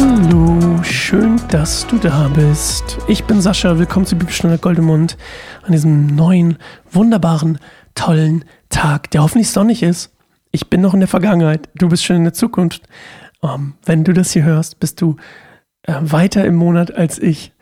Hallo, 0.00 0.80
schön, 0.84 1.40
dass 1.48 1.84
du 1.84 1.98
da 1.98 2.28
bist. 2.28 2.98
Ich 3.08 3.24
bin 3.24 3.40
Sascha, 3.40 3.80
willkommen 3.80 4.06
zu 4.06 4.16
Bibelstunde 4.16 4.56
Goldemund 4.56 5.16
an 5.64 5.72
diesem 5.72 6.06
neuen, 6.06 6.56
wunderbaren, 6.88 7.58
tollen 7.96 8.44
Tag, 8.68 9.10
der 9.10 9.24
hoffentlich 9.24 9.50
sonnig 9.50 9.82
ist. 9.82 10.14
Ich 10.52 10.70
bin 10.70 10.82
noch 10.82 10.94
in 10.94 11.00
der 11.00 11.08
Vergangenheit, 11.08 11.68
du 11.74 11.88
bist 11.88 12.04
schon 12.04 12.14
in 12.14 12.22
der 12.22 12.32
Zukunft. 12.32 12.82
Um, 13.40 13.50
ähm, 13.50 13.74
wenn 13.86 14.04
du 14.04 14.12
das 14.12 14.30
hier 14.30 14.44
hörst, 14.44 14.78
bist 14.78 15.00
du 15.00 15.16
äh, 15.82 15.94
weiter 16.00 16.44
im 16.44 16.54
Monat 16.54 16.94
als 16.94 17.18
ich 17.18 17.52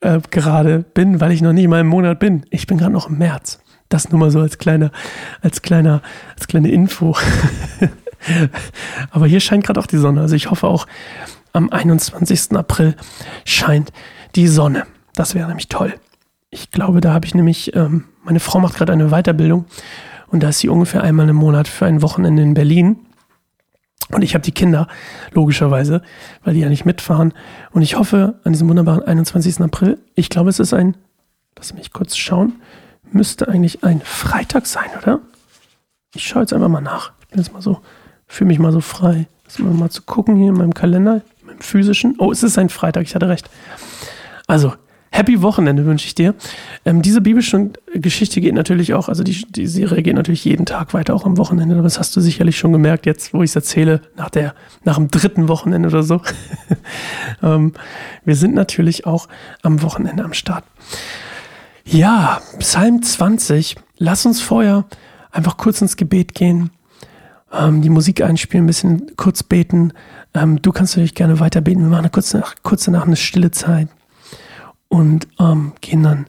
äh, 0.00 0.18
gerade 0.32 0.80
bin, 0.80 1.20
weil 1.20 1.30
ich 1.30 1.40
noch 1.40 1.52
nicht 1.52 1.68
mal 1.68 1.82
im 1.82 1.86
Monat 1.86 2.18
bin. 2.18 2.46
Ich 2.50 2.66
bin 2.66 2.78
gerade 2.78 2.92
noch 2.92 3.08
im 3.08 3.18
März. 3.18 3.60
Das 3.88 4.10
nur 4.10 4.18
mal 4.18 4.32
so 4.32 4.40
als 4.40 4.58
kleiner, 4.58 4.90
als 5.40 5.62
kleiner, 5.62 6.02
als 6.34 6.48
kleine 6.48 6.68
Info. 6.68 7.16
Aber 9.10 9.28
hier 9.28 9.38
scheint 9.38 9.62
gerade 9.62 9.78
auch 9.78 9.86
die 9.86 9.98
Sonne. 9.98 10.20
Also 10.20 10.34
ich 10.34 10.50
hoffe 10.50 10.66
auch, 10.66 10.88
am 11.56 11.70
21. 11.70 12.52
April 12.52 12.94
scheint 13.44 13.92
die 14.34 14.46
Sonne. 14.46 14.86
Das 15.14 15.34
wäre 15.34 15.48
nämlich 15.48 15.68
toll. 15.68 15.94
Ich 16.50 16.70
glaube, 16.70 17.00
da 17.00 17.12
habe 17.12 17.26
ich 17.26 17.34
nämlich, 17.34 17.74
ähm, 17.74 18.04
meine 18.22 18.40
Frau 18.40 18.60
macht 18.60 18.74
gerade 18.74 18.92
eine 18.92 19.08
Weiterbildung 19.08 19.64
und 20.28 20.42
da 20.42 20.50
ist 20.50 20.60
sie 20.60 20.68
ungefähr 20.68 21.02
einmal 21.02 21.28
im 21.28 21.36
Monat 21.36 21.66
für 21.66 21.86
ein 21.86 22.02
Wochenende 22.02 22.42
in 22.42 22.54
Berlin. 22.54 22.98
Und 24.12 24.22
ich 24.22 24.34
habe 24.34 24.42
die 24.42 24.52
Kinder, 24.52 24.86
logischerweise, 25.32 26.02
weil 26.44 26.54
die 26.54 26.60
ja 26.60 26.68
nicht 26.68 26.84
mitfahren. 26.84 27.34
Und 27.72 27.82
ich 27.82 27.96
hoffe, 27.96 28.38
an 28.44 28.52
diesem 28.52 28.68
wunderbaren 28.68 29.02
21. 29.02 29.60
April, 29.60 29.98
ich 30.14 30.30
glaube, 30.30 30.50
es 30.50 30.60
ist 30.60 30.74
ein, 30.74 30.96
lass 31.56 31.74
mich 31.74 31.92
kurz 31.92 32.16
schauen, 32.16 32.60
müsste 33.10 33.48
eigentlich 33.48 33.82
ein 33.82 34.00
Freitag 34.02 34.66
sein, 34.66 34.90
oder? 35.02 35.20
Ich 36.14 36.26
schaue 36.26 36.42
jetzt 36.42 36.52
einfach 36.52 36.68
mal 36.68 36.80
nach. 36.80 37.12
Ich 37.22 37.28
bin 37.28 37.38
jetzt 37.38 37.52
mal 37.52 37.62
so, 37.62 37.80
fühle 38.26 38.48
mich 38.48 38.58
mal 38.58 38.72
so 38.72 38.80
frei. 38.80 39.26
Das 39.44 39.58
mal 39.58 39.90
zu 39.90 40.02
gucken 40.02 40.36
hier 40.36 40.48
in 40.48 40.56
meinem 40.56 40.74
Kalender 40.74 41.22
physischen. 41.60 42.16
Oh, 42.18 42.32
es 42.32 42.42
ist 42.42 42.58
ein 42.58 42.68
Freitag, 42.68 43.04
ich 43.04 43.14
hatte 43.14 43.28
recht. 43.28 43.48
Also, 44.46 44.74
happy 45.10 45.42
Wochenende 45.42 45.86
wünsche 45.86 46.06
ich 46.06 46.14
dir. 46.14 46.34
Ähm, 46.84 47.02
diese 47.02 47.20
Bibelgeschichte 47.20 48.40
geht 48.40 48.54
natürlich 48.54 48.94
auch, 48.94 49.08
also 49.08 49.22
die, 49.22 49.46
die 49.50 49.66
Serie 49.66 50.02
geht 50.02 50.14
natürlich 50.14 50.44
jeden 50.44 50.66
Tag 50.66 50.94
weiter, 50.94 51.14
auch 51.14 51.24
am 51.24 51.38
Wochenende. 51.38 51.80
Das 51.82 51.98
hast 51.98 52.14
du 52.16 52.20
sicherlich 52.20 52.58
schon 52.58 52.72
gemerkt, 52.72 53.06
jetzt, 53.06 53.32
wo 53.32 53.42
ich 53.42 53.50
es 53.50 53.56
erzähle, 53.56 54.02
nach, 54.16 54.30
der, 54.30 54.54
nach 54.84 54.96
dem 54.96 55.08
dritten 55.08 55.48
Wochenende 55.48 55.88
oder 55.88 56.02
so. 56.02 56.20
ähm, 57.42 57.72
wir 58.24 58.36
sind 58.36 58.54
natürlich 58.54 59.06
auch 59.06 59.28
am 59.62 59.82
Wochenende 59.82 60.22
am 60.22 60.34
Start. 60.34 60.64
Ja, 61.84 62.40
Psalm 62.58 63.02
20. 63.02 63.76
Lass 63.98 64.26
uns 64.26 64.40
vorher 64.40 64.84
einfach 65.30 65.56
kurz 65.56 65.80
ins 65.80 65.96
Gebet 65.96 66.34
gehen, 66.34 66.70
ähm, 67.52 67.80
die 67.80 67.90
Musik 67.90 68.22
einspielen, 68.22 68.64
ein 68.64 68.66
bisschen 68.66 69.16
kurz 69.16 69.42
beten 69.42 69.92
ähm, 70.36 70.62
du 70.62 70.72
kannst 70.72 70.96
natürlich 70.96 71.14
gerne 71.14 71.40
weiter 71.40 71.60
beten. 71.60 71.80
Wir 71.80 71.88
machen 71.88 72.00
eine 72.00 72.10
kurze, 72.10 72.42
kurze 72.62 72.90
nach 72.90 73.06
eine 73.06 73.16
stille 73.16 73.50
Zeit 73.50 73.88
und 74.88 75.28
ähm, 75.38 75.72
gehen 75.80 76.02
dann 76.02 76.26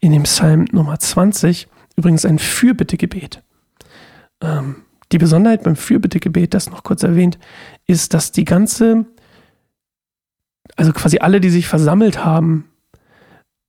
in 0.00 0.12
den 0.12 0.24
Psalm 0.24 0.66
Nummer 0.72 0.98
20. 0.98 1.68
Übrigens 1.96 2.24
ein 2.24 2.38
Fürbittegebet. 2.38 3.42
Ähm, 4.40 4.76
die 5.12 5.18
Besonderheit 5.18 5.62
beim 5.62 5.76
Fürbittegebet, 5.76 6.54
das 6.54 6.70
noch 6.70 6.82
kurz 6.82 7.02
erwähnt, 7.02 7.38
ist, 7.86 8.14
dass 8.14 8.32
die 8.32 8.44
ganze, 8.44 9.06
also 10.76 10.92
quasi 10.92 11.18
alle, 11.18 11.40
die 11.40 11.50
sich 11.50 11.68
versammelt 11.68 12.24
haben, 12.24 12.68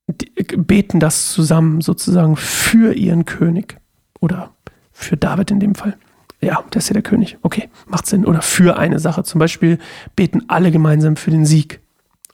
die, 0.07 0.31
beten 0.57 0.99
das 0.99 1.31
zusammen 1.31 1.81
sozusagen 1.81 2.35
für 2.35 2.93
ihren 2.93 3.25
König 3.25 3.77
oder 4.19 4.55
für 4.91 5.17
David 5.17 5.51
in 5.51 5.59
dem 5.59 5.75
Fall. 5.75 5.97
Ja, 6.45 6.63
der 6.71 6.77
ist 6.77 6.89
ja 6.89 6.93
der 6.93 7.01
König. 7.01 7.39
Okay, 7.41 7.69
macht 7.87 8.05
Sinn. 8.05 8.23
Oder 8.23 8.43
für 8.43 8.77
eine 8.77 8.99
Sache. 8.99 9.23
Zum 9.23 9.39
Beispiel 9.39 9.79
beten 10.15 10.43
alle 10.47 10.69
gemeinsam 10.69 11.15
für 11.15 11.31
den 11.31 11.43
Sieg 11.43 11.79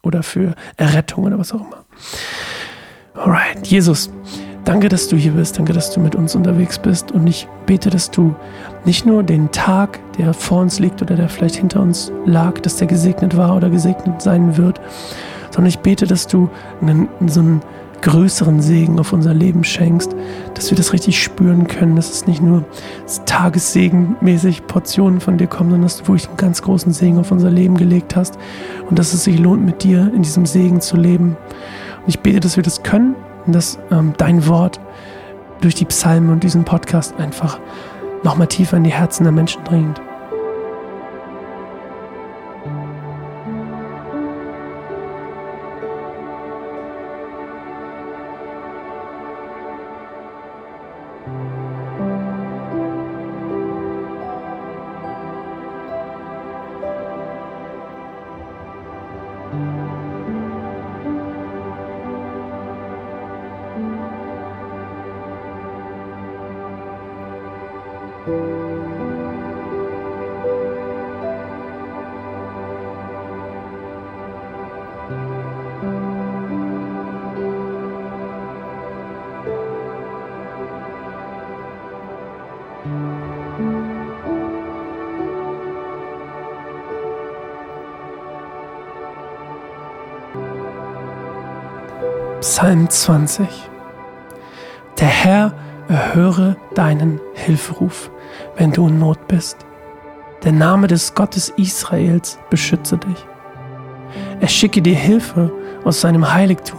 oder 0.01 0.21
für 0.21 0.55
Errettung 0.75 1.23
oder 1.23 1.39
was 1.39 1.53
auch 1.53 1.61
immer. 1.61 1.85
Alright, 3.13 3.65
Jesus, 3.65 4.11
danke, 4.65 4.89
dass 4.89 5.07
du 5.07 5.15
hier 5.15 5.31
bist. 5.31 5.57
Danke, 5.57 5.71
dass 5.71 5.93
du 5.93 6.01
mit 6.01 6.15
uns 6.15 6.35
unterwegs 6.35 6.77
bist. 6.77 7.13
Und 7.13 7.25
ich 7.25 7.47
bete, 7.65 7.89
dass 7.89 8.11
du 8.11 8.35
nicht 8.83 9.05
nur 9.05 9.23
den 9.23 9.49
Tag, 9.53 10.01
der 10.17 10.33
vor 10.33 10.59
uns 10.59 10.79
liegt 10.79 11.01
oder 11.01 11.15
der 11.15 11.29
vielleicht 11.29 11.55
hinter 11.55 11.79
uns 11.79 12.11
lag, 12.25 12.59
dass 12.59 12.75
der 12.75 12.87
gesegnet 12.87 13.37
war 13.37 13.55
oder 13.55 13.69
gesegnet 13.69 14.21
sein 14.21 14.57
wird, 14.57 14.81
sondern 15.51 15.69
ich 15.69 15.79
bete, 15.79 16.05
dass 16.05 16.27
du 16.27 16.49
einen, 16.81 17.07
so 17.27 17.39
einen 17.39 17.61
größeren 18.01 18.61
Segen 18.61 18.99
auf 18.99 19.13
unser 19.13 19.33
Leben 19.33 19.63
schenkst, 19.63 20.15
dass 20.53 20.69
wir 20.69 20.77
das 20.77 20.93
richtig 20.93 21.21
spüren 21.21 21.67
können, 21.67 21.95
dass 21.95 22.11
es 22.11 22.27
nicht 22.27 22.41
nur 22.41 22.63
tagessegenmäßig 23.25 24.67
Portionen 24.67 25.19
von 25.19 25.37
dir 25.37 25.47
kommen, 25.47 25.69
sondern 25.69 25.87
dass 25.87 25.97
du 25.97 26.07
wirklich 26.07 26.27
einen 26.27 26.37
ganz 26.37 26.61
großen 26.61 26.93
Segen 26.93 27.19
auf 27.19 27.31
unser 27.31 27.49
Leben 27.49 27.77
gelegt 27.77 28.15
hast 28.15 28.37
und 28.89 28.97
dass 28.99 29.13
es 29.13 29.23
sich 29.23 29.39
lohnt, 29.39 29.65
mit 29.65 29.83
dir 29.83 30.11
in 30.13 30.23
diesem 30.23 30.45
Segen 30.45 30.81
zu 30.81 30.97
leben. 30.97 31.37
Und 32.01 32.07
ich 32.07 32.19
bete, 32.19 32.39
dass 32.39 32.55
wir 32.55 32.63
das 32.63 32.83
können 32.83 33.15
und 33.45 33.53
dass 33.53 33.77
ähm, 33.91 34.13
dein 34.17 34.47
Wort 34.47 34.79
durch 35.61 35.75
die 35.75 35.85
Psalmen 35.85 36.31
und 36.31 36.43
diesen 36.43 36.65
Podcast 36.65 37.15
einfach 37.19 37.59
nochmal 38.23 38.47
tiefer 38.47 38.77
in 38.77 38.83
die 38.83 38.91
Herzen 38.91 39.23
der 39.23 39.31
Menschen 39.31 39.63
dringt. 39.63 40.01
Psalm 92.61 92.87
20. 92.87 93.47
Der 94.99 95.07
Herr 95.07 95.51
erhöre 95.87 96.57
deinen 96.75 97.19
Hilferuf, 97.33 98.11
wenn 98.55 98.71
du 98.71 98.87
in 98.87 98.99
Not 98.99 99.27
bist. 99.27 99.57
Der 100.43 100.51
Name 100.51 100.85
des 100.85 101.15
Gottes 101.15 101.49
Israels 101.57 102.37
beschütze 102.51 102.99
dich. 102.99 103.25
Er 104.41 104.47
schicke 104.47 104.79
dir 104.79 104.93
Hilfe 104.93 105.51
aus 105.85 106.01
seinem 106.01 106.31
Heiligtum 106.35 106.77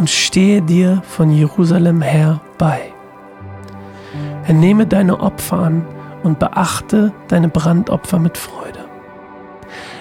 und 0.00 0.10
stehe 0.10 0.60
dir 0.60 1.00
von 1.06 1.30
Jerusalem 1.30 2.02
her 2.02 2.40
bei. 2.58 2.80
Er 4.48 4.54
nehme 4.54 4.84
deine 4.84 5.20
Opfer 5.20 5.60
an 5.60 5.86
und 6.24 6.40
beachte 6.40 7.12
deine 7.28 7.46
Brandopfer 7.46 8.18
mit 8.18 8.36
Freude. 8.36 8.80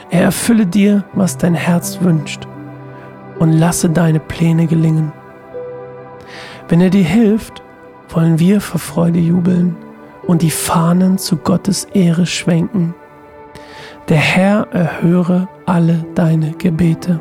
Er 0.10 0.24
erfülle 0.24 0.66
dir, 0.66 1.04
was 1.14 1.38
dein 1.38 1.54
Herz 1.54 2.02
wünscht 2.02 2.48
und 3.44 3.52
lasse 3.52 3.90
deine 3.90 4.22
Pläne 4.22 4.68
gelingen. 4.68 5.12
Wenn 6.70 6.80
er 6.80 6.90
dir 6.90 7.04
hilft, 7.04 7.62
wollen 8.08 8.40
wir 8.40 8.62
vor 8.62 8.80
Freude 8.80 9.20
jubeln 9.20 9.76
und 10.26 10.44
die 10.44 10.50
Fahnen 10.50 11.18
zu 11.18 11.36
Gottes 11.36 11.84
Ehre 11.94 12.26
schwenken. 12.26 12.96
Der 14.08 14.16
Herr 14.16 14.68
erhöre 14.72 15.50
alle 15.66 16.06
deine 16.16 16.54
Gebete. 16.54 17.20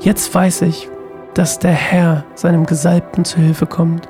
Jetzt 0.00 0.34
weiß 0.34 0.62
ich, 0.62 0.88
dass 1.34 1.58
der 1.58 1.72
Herr 1.72 2.24
seinem 2.34 2.64
Gesalbten 2.64 3.26
zu 3.26 3.40
Hilfe 3.40 3.66
kommt 3.66 4.08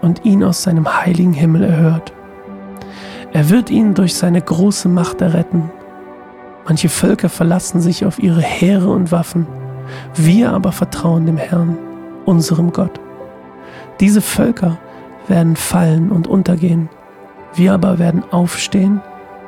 und 0.00 0.24
ihn 0.24 0.44
aus 0.44 0.62
seinem 0.62 1.02
heiligen 1.02 1.32
Himmel 1.32 1.64
erhört. 1.64 2.12
Er 3.32 3.50
wird 3.50 3.68
ihn 3.68 3.94
durch 3.94 4.14
seine 4.14 4.40
große 4.40 4.88
Macht 4.88 5.22
erretten. 5.22 5.72
Manche 6.68 6.88
Völker 6.88 7.28
verlassen 7.28 7.80
sich 7.80 8.06
auf 8.06 8.20
ihre 8.20 8.42
Heere 8.42 8.90
und 8.90 9.10
Waffen 9.10 9.48
wir 10.14 10.52
aber 10.52 10.72
vertrauen 10.72 11.26
dem 11.26 11.36
Herrn, 11.36 11.76
unserem 12.24 12.72
Gott. 12.72 13.00
Diese 14.00 14.20
Völker 14.20 14.78
werden 15.28 15.56
fallen 15.56 16.10
und 16.10 16.26
untergehen, 16.26 16.88
wir 17.54 17.72
aber 17.72 17.98
werden 17.98 18.24
aufstehen 18.32 19.00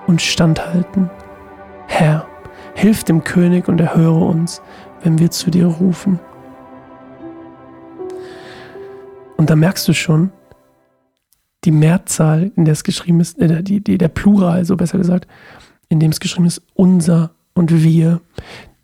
und 0.06 0.22
standhalten. 0.22 1.10
Herr, 1.86 2.26
hilf 2.74 3.04
dem 3.04 3.24
König 3.24 3.68
und 3.68 3.80
erhöre 3.80 4.24
uns, 4.24 4.62
wenn 5.02 5.18
wir 5.18 5.30
zu 5.30 5.50
dir 5.50 5.66
rufen. 5.66 6.18
Und 9.36 9.50
da 9.50 9.56
merkst 9.56 9.86
du 9.88 9.92
schon, 9.92 10.32
die 11.64 11.72
Mehrzahl, 11.72 12.52
in 12.56 12.64
der 12.64 12.72
es 12.72 12.84
geschrieben 12.84 13.20
ist, 13.20 13.40
äh, 13.40 13.62
die, 13.62 13.82
die, 13.82 13.98
der 13.98 14.08
Plural, 14.08 14.64
so 14.64 14.76
besser 14.76 14.98
gesagt, 14.98 15.26
in 15.88 16.00
dem 16.00 16.12
es 16.12 16.20
geschrieben 16.20 16.46
ist, 16.46 16.62
unser 16.74 17.32
und 17.54 17.82
wir. 17.82 18.20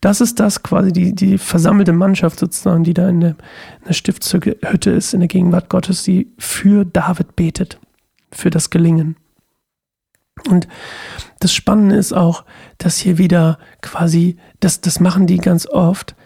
Das 0.02 0.20
ist 0.20 0.40
das 0.40 0.64
quasi, 0.64 0.92
die, 0.92 1.14
die 1.14 1.38
versammelte 1.38 1.92
Mannschaft 1.92 2.40
sozusagen, 2.40 2.82
die 2.82 2.92
da 2.92 3.08
in 3.08 3.20
der, 3.20 3.30
in 3.30 3.86
der 3.86 3.92
Stiftshütte 3.92 4.90
ist, 4.90 5.14
in 5.14 5.20
der 5.20 5.28
Gegenwart 5.28 5.70
Gottes, 5.70 6.02
die 6.02 6.32
für 6.38 6.84
David 6.84 7.36
betet, 7.36 7.78
für 8.32 8.50
das 8.50 8.70
Gelingen. 8.70 9.14
Und 10.48 10.66
das 11.38 11.54
Spannende 11.54 11.94
ist 11.94 12.12
auch, 12.12 12.44
dass 12.78 12.98
hier 12.98 13.16
wieder 13.16 13.60
quasi, 13.80 14.38
das, 14.58 14.80
das 14.80 14.98
machen 14.98 15.28
die 15.28 15.38
ganz 15.38 15.68
oft, 15.68 16.16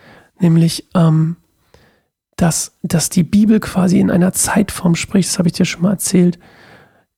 nämlich, 0.40 0.88
ähm, 0.94 1.36
dass, 2.36 2.78
dass 2.82 3.10
die 3.10 3.24
Bibel 3.24 3.60
quasi 3.60 4.00
in 4.00 4.10
einer 4.10 4.32
Zeitform 4.32 4.94
spricht, 4.94 5.28
das 5.28 5.38
habe 5.38 5.48
ich 5.48 5.54
dir 5.54 5.66
schon 5.66 5.82
mal 5.82 5.90
erzählt, 5.90 6.38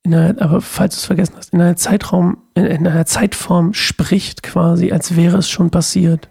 einer, 0.04 0.34
aber 0.42 0.60
falls 0.60 0.96
du 0.96 0.98
es 0.98 1.06
vergessen 1.06 1.34
hast, 1.36 1.52
in 1.52 1.60
einer 1.60 1.76
Zeitraum, 1.76 2.38
in, 2.54 2.64
in 2.64 2.84
einer 2.84 3.06
Zeitform 3.06 3.74
spricht 3.74 4.42
quasi, 4.42 4.90
als 4.90 5.14
wäre 5.14 5.36
es 5.38 5.48
schon 5.48 5.70
passiert. 5.70 6.30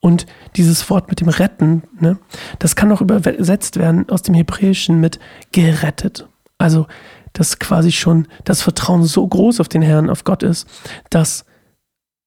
Und 0.00 0.26
dieses 0.56 0.88
Wort 0.90 1.08
mit 1.08 1.20
dem 1.20 1.28
Retten, 1.28 1.84
ne, 2.00 2.18
das 2.58 2.74
kann 2.74 2.90
auch 2.90 3.00
übersetzt 3.00 3.78
werden 3.78 4.08
aus 4.08 4.22
dem 4.22 4.34
Hebräischen 4.34 5.00
mit 5.00 5.20
gerettet. 5.52 6.28
Also, 6.58 6.86
dass 7.32 7.58
quasi 7.58 7.92
schon 7.92 8.26
das 8.44 8.62
Vertrauen 8.62 9.04
so 9.04 9.26
groß 9.26 9.60
auf 9.60 9.68
den 9.68 9.82
Herrn, 9.82 10.10
auf 10.10 10.24
Gott 10.24 10.42
ist, 10.42 10.68
dass 11.10 11.44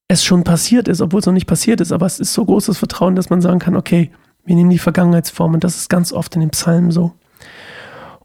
es 0.08 0.24
schon 0.24 0.44
passiert 0.44 0.88
ist, 0.88 1.02
obwohl 1.02 1.20
es 1.20 1.26
noch 1.26 1.34
nicht 1.34 1.48
passiert 1.48 1.82
ist, 1.82 1.92
aber 1.92 2.06
es 2.06 2.20
ist 2.20 2.34
so 2.34 2.46
großes 2.46 2.78
Vertrauen, 2.78 3.16
dass 3.16 3.30
man 3.30 3.42
sagen 3.42 3.60
kann, 3.60 3.76
okay, 3.76 4.12
wir 4.46 4.56
nehmen 4.56 4.70
die 4.70 4.80
Vergangenheitsform 4.80 5.56
und 5.56 5.64
das 5.64 5.76
ist 5.76 5.90
ganz 5.90 6.14
oft 6.14 6.36
in 6.36 6.42
den 6.42 6.52
Psalmen 6.52 6.92
so. 6.92 7.14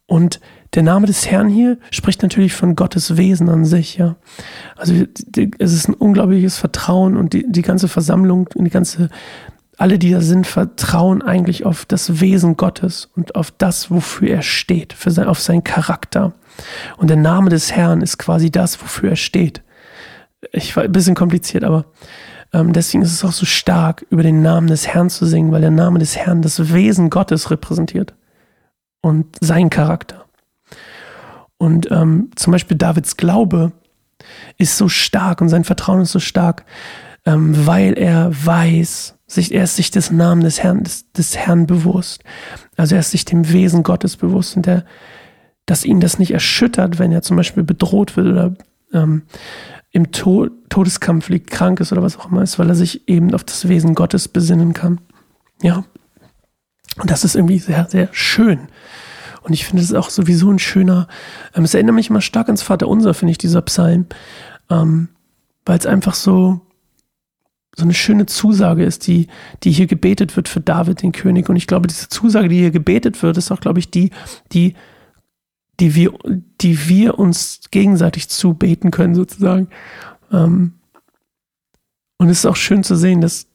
Und 0.06 0.40
der 0.74 0.82
Name 0.84 1.06
des 1.06 1.28
Herrn 1.28 1.48
hier 1.48 1.78
spricht 1.90 2.22
natürlich 2.22 2.52
von 2.52 2.76
Gottes 2.76 3.16
Wesen 3.16 3.48
an 3.48 3.64
sich, 3.64 3.96
ja. 3.96 4.16
Also 4.76 4.94
es 5.58 5.72
ist 5.72 5.88
ein 5.88 5.94
unglaubliches 5.94 6.58
Vertrauen 6.58 7.16
und 7.16 7.32
die, 7.32 7.50
die 7.50 7.62
ganze 7.62 7.88
Versammlung 7.88 8.48
und 8.54 8.64
die 8.64 8.70
ganze, 8.70 9.08
alle, 9.76 9.98
die 9.98 10.12
da 10.12 10.20
sind, 10.20 10.46
vertrauen 10.46 11.22
eigentlich 11.22 11.66
auf 11.66 11.86
das 11.86 12.20
Wesen 12.20 12.56
Gottes 12.56 13.10
und 13.16 13.34
auf 13.34 13.50
das, 13.50 13.90
wofür 13.90 14.28
er 14.28 14.42
steht, 14.42 14.92
für 14.92 15.10
sein, 15.10 15.26
auf 15.26 15.40
seinen 15.40 15.64
Charakter. 15.64 16.34
Und 16.98 17.08
der 17.08 17.16
Name 17.16 17.50
des 17.50 17.72
Herrn 17.72 18.00
ist 18.00 18.18
quasi 18.18 18.50
das, 18.50 18.80
wofür 18.80 19.10
er 19.10 19.16
steht. 19.16 19.62
Ich 20.52 20.76
war 20.76 20.84
ein 20.84 20.92
bisschen 20.92 21.16
kompliziert, 21.16 21.64
aber 21.64 21.86
ähm, 22.52 22.72
deswegen 22.72 23.02
ist 23.02 23.12
es 23.12 23.24
auch 23.24 23.32
so 23.32 23.46
stark, 23.46 24.06
über 24.10 24.22
den 24.22 24.42
Namen 24.42 24.68
des 24.68 24.86
Herrn 24.86 25.10
zu 25.10 25.26
singen, 25.26 25.50
weil 25.50 25.60
der 25.60 25.70
Name 25.70 25.98
des 25.98 26.16
Herrn 26.16 26.42
das 26.42 26.72
Wesen 26.72 27.10
Gottes 27.10 27.50
repräsentiert 27.50 28.14
und 29.00 29.36
sein 29.40 29.70
Charakter. 29.70 30.19
Und 31.60 31.90
ähm, 31.90 32.30
zum 32.36 32.52
Beispiel 32.52 32.78
Davids 32.78 33.18
Glaube 33.18 33.72
ist 34.56 34.78
so 34.78 34.88
stark 34.88 35.42
und 35.42 35.50
sein 35.50 35.64
Vertrauen 35.64 36.00
ist 36.00 36.12
so 36.12 36.18
stark, 36.18 36.64
ähm, 37.26 37.66
weil 37.66 37.98
er 37.98 38.30
weiß, 38.32 39.14
sich, 39.26 39.52
er 39.52 39.64
ist 39.64 39.76
sich 39.76 39.90
des 39.90 40.10
Namen 40.10 40.42
des 40.42 40.62
Herrn, 40.62 40.84
des, 40.84 41.12
des 41.12 41.36
Herrn 41.36 41.66
bewusst. 41.66 42.24
Also 42.78 42.94
er 42.94 43.00
ist 43.00 43.10
sich 43.10 43.26
dem 43.26 43.52
Wesen 43.52 43.82
Gottes 43.82 44.16
bewusst 44.16 44.56
und 44.56 44.64
der, 44.64 44.86
dass 45.66 45.84
ihn 45.84 46.00
das 46.00 46.18
nicht 46.18 46.30
erschüttert, 46.30 46.98
wenn 46.98 47.12
er 47.12 47.20
zum 47.20 47.36
Beispiel 47.36 47.62
bedroht 47.62 48.16
wird 48.16 48.28
oder 48.28 48.54
ähm, 48.94 49.24
im 49.90 50.12
Tod, 50.12 50.52
Todeskampf 50.70 51.28
liegt, 51.28 51.50
krank 51.50 51.80
ist 51.80 51.92
oder 51.92 52.02
was 52.02 52.18
auch 52.18 52.30
immer 52.30 52.42
ist, 52.42 52.58
weil 52.58 52.70
er 52.70 52.74
sich 52.74 53.06
eben 53.06 53.34
auf 53.34 53.44
das 53.44 53.68
Wesen 53.68 53.94
Gottes 53.94 54.28
besinnen 54.28 54.72
kann. 54.72 54.98
Ja. 55.60 55.84
Und 56.96 57.10
das 57.10 57.22
ist 57.22 57.36
irgendwie 57.36 57.58
sehr, 57.58 57.86
sehr 57.90 58.08
schön. 58.12 58.68
Und 59.42 59.52
ich 59.52 59.64
finde 59.64 59.82
es 59.82 59.92
auch 59.94 60.10
sowieso 60.10 60.50
ein 60.50 60.58
schöner, 60.58 61.08
ähm, 61.54 61.64
es 61.64 61.74
erinnert 61.74 61.94
mich 61.94 62.10
immer 62.10 62.20
stark 62.20 62.48
ans 62.48 62.62
Vaterunser, 62.62 63.14
finde 63.14 63.32
ich, 63.32 63.38
dieser 63.38 63.62
Psalm, 63.62 64.06
ähm, 64.68 65.08
weil 65.64 65.78
es 65.78 65.86
einfach 65.86 66.14
so, 66.14 66.60
so 67.76 67.84
eine 67.84 67.94
schöne 67.94 68.26
Zusage 68.26 68.84
ist, 68.84 69.06
die, 69.06 69.28
die 69.62 69.70
hier 69.70 69.86
gebetet 69.86 70.36
wird 70.36 70.48
für 70.48 70.60
David, 70.60 71.02
den 71.02 71.12
König. 71.12 71.48
Und 71.48 71.56
ich 71.56 71.66
glaube, 71.66 71.86
diese 71.86 72.08
Zusage, 72.08 72.48
die 72.48 72.58
hier 72.58 72.70
gebetet 72.70 73.22
wird, 73.22 73.36
ist 73.36 73.50
auch, 73.50 73.60
glaube 73.60 73.78
ich, 73.78 73.90
die, 73.90 74.10
die, 74.52 74.74
die 75.78 75.94
wir, 75.94 76.12
die 76.60 76.88
wir 76.88 77.18
uns 77.18 77.60
gegenseitig 77.70 78.28
zubeten 78.28 78.90
können, 78.90 79.14
sozusagen. 79.14 79.68
Ähm, 80.32 80.74
und 82.18 82.28
es 82.28 82.40
ist 82.40 82.46
auch 82.46 82.56
schön 82.56 82.82
zu 82.82 82.96
sehen, 82.96 83.20
dass 83.20 83.46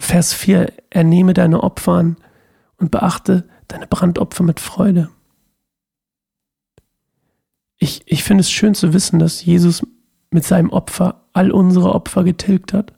Vers 0.00 0.32
4, 0.32 0.72
er 0.90 1.04
nehme 1.04 1.34
deine 1.34 1.62
Opfer 1.62 1.92
an 1.92 2.16
und 2.76 2.92
beachte 2.92 3.48
deine 3.68 3.86
Brandopfer 3.86 4.42
mit 4.42 4.60
Freude. 4.60 5.10
Ich, 7.76 8.02
ich 8.06 8.24
finde 8.24 8.40
es 8.40 8.50
schön 8.50 8.74
zu 8.74 8.92
wissen, 8.92 9.18
dass 9.18 9.44
Jesus 9.44 9.86
mit 10.30 10.44
seinem 10.44 10.70
Opfer 10.70 11.22
all 11.32 11.50
unsere 11.52 11.94
Opfer 11.94 12.24
getilgt 12.24 12.72
hat 12.72 12.92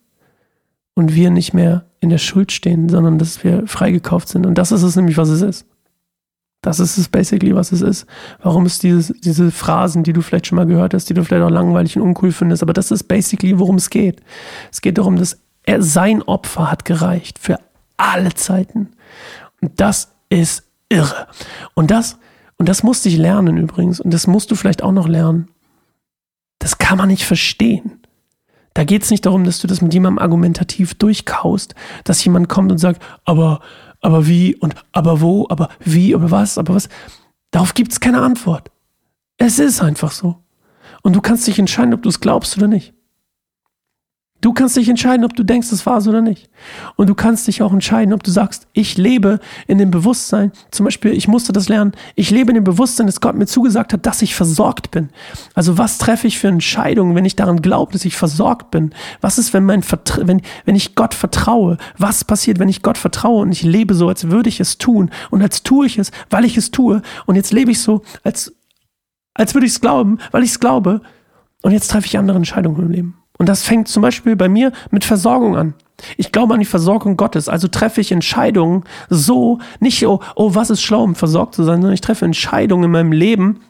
und 0.94 1.14
wir 1.14 1.30
nicht 1.30 1.52
mehr 1.52 1.86
in 2.00 2.08
der 2.08 2.18
Schuld 2.18 2.50
stehen, 2.50 2.88
sondern 2.88 3.18
dass 3.18 3.44
wir 3.44 3.66
freigekauft 3.66 4.28
sind. 4.28 4.46
Und 4.46 4.56
das 4.56 4.72
ist 4.72 4.82
es 4.82 4.96
nämlich, 4.96 5.18
was 5.18 5.28
es 5.28 5.42
ist. 5.42 5.66
Das 6.62 6.78
ist 6.78 6.98
es 6.98 7.08
basically, 7.08 7.54
was 7.54 7.72
es 7.72 7.80
ist. 7.80 8.06
Warum 8.42 8.66
ist 8.66 8.82
dieses, 8.82 9.12
diese 9.20 9.50
Phrasen, 9.50 10.02
die 10.02 10.12
du 10.12 10.20
vielleicht 10.20 10.46
schon 10.46 10.56
mal 10.56 10.66
gehört 10.66 10.92
hast, 10.92 11.08
die 11.08 11.14
du 11.14 11.24
vielleicht 11.24 11.42
auch 11.42 11.50
langweilig 11.50 11.96
und 11.96 12.02
uncool 12.02 12.32
findest, 12.32 12.62
aber 12.62 12.72
das 12.72 12.90
ist 12.90 13.04
basically, 13.04 13.58
worum 13.58 13.76
es 13.76 13.88
geht. 13.88 14.20
Es 14.70 14.80
geht 14.80 14.98
darum, 14.98 15.16
dass 15.16 15.38
er 15.62 15.82
sein 15.82 16.22
Opfer 16.22 16.70
hat 16.70 16.84
gereicht 16.84 17.38
für 17.38 17.58
alle 17.96 18.34
Zeiten. 18.34 18.90
Und 19.60 19.80
das 19.80 20.12
ist 20.30 20.64
irre. 20.88 21.26
Und 21.74 21.90
das, 21.90 22.18
und 22.56 22.68
das 22.68 22.82
musste 22.82 23.08
ich 23.08 23.18
lernen 23.18 23.58
übrigens, 23.58 24.00
und 24.00 24.12
das 24.12 24.26
musst 24.26 24.50
du 24.50 24.54
vielleicht 24.54 24.82
auch 24.82 24.92
noch 24.92 25.08
lernen. 25.08 25.48
Das 26.58 26.78
kann 26.78 26.98
man 26.98 27.08
nicht 27.08 27.24
verstehen. 27.24 28.00
Da 28.74 28.84
geht 28.84 29.02
es 29.02 29.10
nicht 29.10 29.26
darum, 29.26 29.44
dass 29.44 29.58
du 29.58 29.66
das 29.66 29.82
mit 29.82 29.92
jemandem 29.92 30.22
argumentativ 30.22 30.94
durchkaust, 30.94 31.74
dass 32.04 32.24
jemand 32.24 32.48
kommt 32.48 32.70
und 32.70 32.78
sagt, 32.78 33.02
aber, 33.24 33.60
aber 34.00 34.26
wie 34.26 34.54
und 34.56 34.74
aber 34.92 35.20
wo, 35.20 35.46
aber 35.50 35.68
wie, 35.80 36.14
aber 36.14 36.30
was, 36.30 36.56
aber 36.56 36.74
was. 36.74 36.88
Darauf 37.50 37.74
gibt 37.74 37.92
es 37.92 38.00
keine 38.00 38.22
Antwort. 38.22 38.70
Es 39.38 39.58
ist 39.58 39.82
einfach 39.82 40.12
so. 40.12 40.36
Und 41.02 41.16
du 41.16 41.20
kannst 41.20 41.46
dich 41.46 41.58
entscheiden, 41.58 41.94
ob 41.94 42.02
du 42.02 42.08
es 42.08 42.20
glaubst 42.20 42.56
oder 42.56 42.68
nicht. 42.68 42.94
Du 44.40 44.54
kannst 44.54 44.74
dich 44.76 44.88
entscheiden, 44.88 45.26
ob 45.26 45.36
du 45.36 45.42
denkst, 45.42 45.70
es 45.70 45.84
war 45.84 46.00
so 46.00 46.10
oder 46.10 46.22
nicht. 46.22 46.48
Und 46.96 47.10
du 47.10 47.14
kannst 47.14 47.46
dich 47.46 47.60
auch 47.60 47.74
entscheiden, 47.74 48.14
ob 48.14 48.22
du 48.22 48.30
sagst, 48.30 48.68
ich 48.72 48.96
lebe 48.96 49.38
in 49.66 49.76
dem 49.76 49.90
Bewusstsein, 49.90 50.52
zum 50.70 50.84
Beispiel, 50.84 51.12
ich 51.12 51.28
musste 51.28 51.52
das 51.52 51.68
lernen, 51.68 51.92
ich 52.14 52.30
lebe 52.30 52.50
in 52.50 52.54
dem 52.54 52.64
Bewusstsein, 52.64 53.06
dass 53.06 53.20
Gott 53.20 53.34
mir 53.34 53.46
zugesagt 53.46 53.92
hat, 53.92 54.06
dass 54.06 54.22
ich 54.22 54.34
versorgt 54.34 54.90
bin. 54.90 55.10
Also 55.54 55.76
was 55.76 55.98
treffe 55.98 56.26
ich 56.26 56.38
für 56.38 56.48
Entscheidungen, 56.48 57.14
wenn 57.14 57.26
ich 57.26 57.36
daran 57.36 57.60
glaube, 57.60 57.92
dass 57.92 58.06
ich 58.06 58.16
versorgt 58.16 58.70
bin? 58.70 58.94
Was 59.20 59.36
ist, 59.36 59.52
wenn, 59.52 59.64
mein 59.64 59.84
wenn, 60.22 60.40
wenn 60.64 60.76
ich 60.76 60.94
Gott 60.94 61.12
vertraue? 61.12 61.76
Was 61.98 62.24
passiert, 62.24 62.58
wenn 62.58 62.70
ich 62.70 62.80
Gott 62.80 62.96
vertraue 62.96 63.42
und 63.42 63.52
ich 63.52 63.62
lebe 63.62 63.94
so, 63.94 64.08
als 64.08 64.30
würde 64.30 64.48
ich 64.48 64.58
es 64.60 64.78
tun? 64.78 65.10
Und 65.30 65.42
als 65.42 65.62
tue 65.62 65.84
ich 65.84 65.98
es, 65.98 66.12
weil 66.30 66.46
ich 66.46 66.56
es 66.56 66.70
tue. 66.70 67.02
Und 67.26 67.36
jetzt 67.36 67.52
lebe 67.52 67.70
ich 67.70 67.80
so, 67.80 68.02
als, 68.24 68.54
als 69.34 69.52
würde 69.52 69.66
ich 69.66 69.72
es 69.72 69.80
glauben, 69.82 70.18
weil 70.30 70.44
ich 70.44 70.50
es 70.52 70.60
glaube. 70.60 71.02
Und 71.60 71.72
jetzt 71.72 71.90
treffe 71.90 72.06
ich 72.06 72.16
andere 72.16 72.38
Entscheidungen 72.38 72.80
im 72.80 72.90
Leben. 72.90 73.19
Und 73.40 73.48
das 73.48 73.62
fängt 73.62 73.88
zum 73.88 74.02
Beispiel 74.02 74.36
bei 74.36 74.50
mir 74.50 74.70
mit 74.90 75.02
Versorgung 75.02 75.56
an. 75.56 75.72
Ich 76.18 76.30
glaube 76.30 76.52
an 76.52 76.60
die 76.60 76.66
Versorgung 76.66 77.16
Gottes, 77.16 77.48
also 77.48 77.68
treffe 77.68 78.02
ich 78.02 78.12
Entscheidungen 78.12 78.84
so, 79.08 79.60
nicht, 79.80 80.06
oh, 80.06 80.20
oh, 80.36 80.54
was 80.54 80.68
ist 80.68 80.82
schlau, 80.82 81.02
um 81.04 81.14
versorgt 81.14 81.54
zu 81.54 81.64
sein, 81.64 81.76
sondern 81.76 81.94
ich 81.94 82.02
treffe 82.02 82.26
Entscheidungen 82.26 82.84
in 82.84 82.90
meinem 82.90 83.12
Leben 83.12 83.60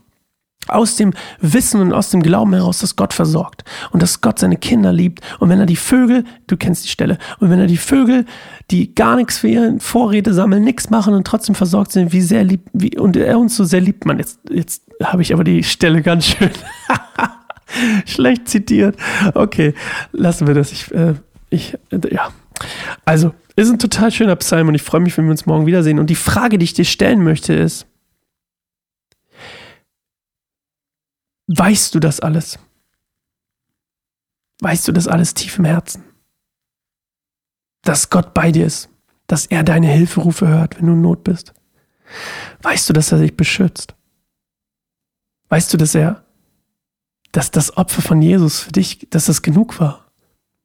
aus 0.67 0.97
dem 0.97 1.13
Wissen 1.41 1.81
und 1.81 1.93
aus 1.93 2.11
dem 2.11 2.21
Glauben 2.21 2.53
heraus, 2.53 2.81
dass 2.81 2.97
Gott 2.97 3.13
versorgt 3.13 3.63
und 3.93 4.03
dass 4.03 4.21
Gott 4.21 4.41
seine 4.41 4.57
Kinder 4.57 4.93
liebt. 4.93 5.21
Und 5.39 5.51
wenn 5.51 5.61
er 5.61 5.67
die 5.67 5.77
Vögel, 5.77 6.25
du 6.49 6.57
kennst 6.57 6.85
die 6.85 6.89
Stelle, 6.89 7.19
und 7.39 7.51
wenn 7.51 7.61
er 7.61 7.69
die 7.69 7.77
Vögel, 7.77 8.25
die 8.73 8.93
gar 8.97 9.15
nichts 9.15 9.39
für 9.39 9.47
ihre 9.47 9.79
Vorräte 9.79 10.35
sammeln, 10.35 10.65
nichts 10.65 10.91
machen 10.91 11.15
und 11.15 11.29
trotzdem 11.29 11.55
versorgt 11.55 11.93
sind, 11.93 12.13
wie 12.13 12.23
sehr 12.23 12.43
liebt, 12.43 12.71
wie, 12.73 12.99
und 12.99 13.17
er 13.17 13.39
uns 13.39 13.57
so 13.57 13.63
sehr 13.63 13.81
liebt 13.81 14.05
man. 14.05 14.19
Jetzt, 14.19 14.41
jetzt 14.51 14.83
habe 15.01 15.23
ich 15.23 15.33
aber 15.33 15.45
die 15.45 15.63
Stelle 15.63 16.03
ganz 16.03 16.27
schön. 16.27 16.51
Schlecht 18.07 18.49
zitiert. 18.49 18.97
Okay, 19.35 19.75
lassen 20.13 20.47
wir 20.47 20.55
das. 20.55 20.73
Ich, 20.73 20.93
äh, 20.93 21.15
ich, 21.51 21.75
äh, 21.91 22.15
ja. 22.15 22.31
Also, 23.05 23.35
ist 23.57 23.71
ein 23.71 23.79
total 23.79 24.11
schöner 24.11 24.37
Psalm 24.37 24.69
und 24.69 24.75
ich 24.75 24.83
freue 24.83 25.01
mich, 25.01 25.17
wenn 25.17 25.25
wir 25.25 25.33
uns 25.33 25.47
morgen 25.47 25.67
wiedersehen. 25.67 25.99
Und 25.99 26.09
die 26.09 26.15
Frage, 26.15 26.59
die 26.59 26.65
ich 26.65 26.75
dir 26.75 26.85
stellen 26.85 27.23
möchte, 27.23 27.53
ist: 27.55 27.87
Weißt 31.47 31.95
du 31.95 32.01
das 32.01 32.21
alles? 32.21 32.59
Weißt 34.61 34.87
du 34.87 34.93
das 34.93 35.09
alles 35.09 35.35
tief 35.35 35.59
im 35.59 35.65
Herzen? 35.65 36.05
Dass 37.83 38.11
Gott 38.11 38.35
bei 38.35 38.53
dir 38.53 38.67
ist, 38.67 38.91
dass 39.27 39.47
er 39.47 39.63
deine 39.63 39.89
Hilferufe 39.89 40.47
hört, 40.47 40.79
wenn 40.79 40.87
du 40.87 40.93
in 40.93 41.01
Not 41.01 41.25
bist? 41.25 41.55
Weißt 42.63 42.89
du, 42.89 42.93
dass 42.93 43.13
er 43.13 43.19
dich 43.19 43.37
beschützt? 43.37 43.95
Weißt 45.49 45.73
du, 45.73 45.77
dass 45.77 45.95
er 45.95 46.25
dass 47.33 47.51
das 47.51 47.77
Opfer 47.77 48.03
von 48.03 48.23
Jesus 48.23 48.61
für 48.61 48.73
dich, 48.73 49.09
dass 49.11 49.27
das 49.27 49.43
genug 49.43 49.81
war. 49.81 50.07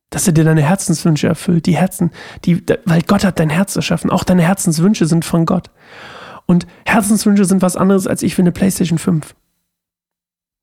Dass 0.10 0.28
er 0.28 0.34
dir 0.34 0.44
deine 0.44 0.62
Herzenswünsche 0.62 1.28
erfüllt. 1.28 1.66
Die 1.66 1.76
Herzen, 1.76 2.12
die, 2.46 2.64
weil 2.86 3.02
Gott 3.02 3.24
hat 3.24 3.40
dein 3.40 3.50
Herz 3.50 3.76
erschaffen. 3.76 4.10
Auch 4.10 4.24
deine 4.24 4.44
Herzenswünsche 4.44 5.06
sind 5.06 5.26
von 5.26 5.46
Gott. 5.46 5.72
Und 6.46 6.68
Herzenswünsche 6.86 7.46
sind 7.46 7.62
was 7.62 7.76
anderes 7.76 8.08
als 8.08 8.24
ich 8.24 8.38
will 8.38 8.44
eine 8.44 8.52
PlayStation 8.52 9.00
5. 9.00 9.36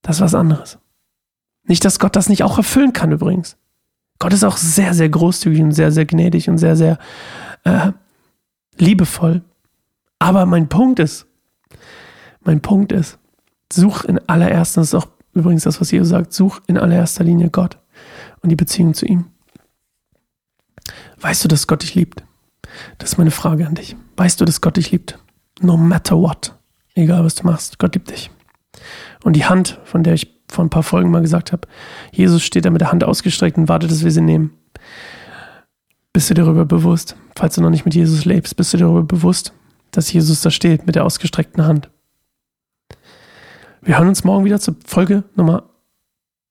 Das 0.02 0.16
ist 0.16 0.22
was 0.22 0.34
anderes. 0.34 0.78
Nicht, 1.64 1.84
dass 1.84 1.98
Gott 1.98 2.16
das 2.16 2.28
nicht 2.28 2.42
auch 2.42 2.58
erfüllen 2.58 2.92
kann 2.92 3.12
übrigens. 3.12 3.56
Gott 4.18 4.32
ist 4.32 4.44
auch 4.44 4.56
sehr, 4.56 4.94
sehr 4.94 5.08
großzügig 5.08 5.62
und 5.62 5.72
sehr, 5.72 5.92
sehr 5.92 6.06
gnädig 6.06 6.48
und 6.48 6.58
sehr, 6.58 6.76
sehr 6.76 6.98
äh, 7.64 7.92
liebevoll. 8.76 9.42
Aber 10.18 10.46
mein 10.46 10.68
Punkt 10.68 11.00
ist, 11.00 11.26
mein 12.40 12.60
Punkt 12.60 12.92
ist, 12.92 13.18
such 13.72 14.04
in 14.04 14.18
ist 14.18 14.94
auch 14.94 15.06
übrigens 15.34 15.64
das, 15.64 15.80
was 15.80 15.90
Jesus 15.90 16.08
sagt, 16.08 16.32
such 16.32 16.60
in 16.66 16.78
allererster 16.78 17.24
Linie 17.24 17.50
Gott 17.50 17.78
und 18.40 18.48
die 18.50 18.56
Beziehung 18.56 18.94
zu 18.94 19.06
ihm. 19.06 19.26
Weißt 21.20 21.44
du, 21.44 21.48
dass 21.48 21.66
Gott 21.66 21.82
dich 21.82 21.94
liebt? 21.94 22.24
Das 22.98 23.12
ist 23.12 23.18
meine 23.18 23.30
Frage 23.30 23.66
an 23.66 23.74
dich. 23.74 23.96
Weißt 24.16 24.40
du, 24.40 24.44
dass 24.44 24.60
Gott 24.60 24.76
dich 24.76 24.90
liebt? 24.90 25.18
No 25.60 25.76
matter 25.76 26.16
what. 26.16 26.54
Egal, 26.94 27.24
was 27.24 27.36
du 27.36 27.46
machst. 27.46 27.78
Gott 27.78 27.94
liebt 27.94 28.10
dich. 28.10 28.30
Und 29.22 29.34
die 29.34 29.44
Hand, 29.44 29.78
von 29.84 30.02
der 30.02 30.14
ich 30.14 30.42
vor 30.48 30.64
ein 30.64 30.70
paar 30.70 30.82
Folgen 30.82 31.10
mal 31.10 31.22
gesagt 31.22 31.52
habe, 31.52 31.68
Jesus 32.12 32.42
steht 32.42 32.64
da 32.64 32.70
mit 32.70 32.80
der 32.80 32.92
Hand 32.92 33.04
ausgestreckt 33.04 33.56
und 33.56 33.68
wartet, 33.68 33.90
dass 33.90 34.04
wir 34.04 34.10
sie 34.10 34.20
nehmen. 34.20 34.52
Bist 36.12 36.28
du 36.28 36.34
darüber 36.34 36.66
bewusst, 36.66 37.16
falls 37.36 37.54
du 37.54 37.62
noch 37.62 37.70
nicht 37.70 37.84
mit 37.84 37.94
Jesus 37.94 38.24
lebst, 38.24 38.56
bist 38.56 38.74
du 38.74 38.78
darüber 38.78 39.02
bewusst, 39.02 39.54
dass 39.92 40.12
Jesus 40.12 40.42
da 40.42 40.50
steht 40.50 40.86
mit 40.86 40.94
der 40.94 41.04
ausgestreckten 41.04 41.64
Hand? 41.64 41.90
Wir 43.84 43.98
hören 43.98 44.06
uns 44.06 44.22
morgen 44.22 44.44
wieder 44.44 44.60
zur 44.60 44.76
Folge 44.86 45.24
Nummer 45.34 45.64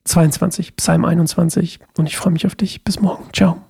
22, 0.04 0.76
Psalm 0.76 1.06
21 1.06 1.80
und 1.98 2.06
ich 2.06 2.18
freue 2.18 2.34
mich 2.34 2.46
auf 2.46 2.56
dich. 2.56 2.84
Bis 2.84 3.00
morgen. 3.00 3.24
Ciao. 3.32 3.62